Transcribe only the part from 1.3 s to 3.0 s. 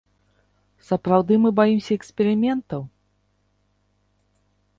мы баімся эксперыментаў?